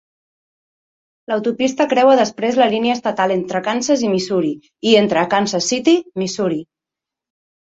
L'autopista 1.31 1.85
creua 1.91 2.15
després 2.19 2.57
la 2.61 2.67
línia 2.71 2.95
estatal 2.99 3.35
entre 3.35 3.61
Kansas 3.69 4.07
i 4.09 4.11
Missouri 4.15 4.51
i 4.93 4.95
entra 5.03 5.23
a 5.23 5.29
Kansas 5.37 5.69
City, 5.75 5.95
Missouri. 6.25 6.61